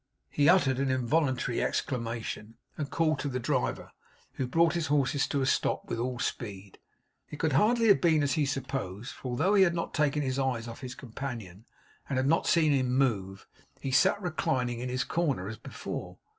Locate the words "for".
9.11-9.27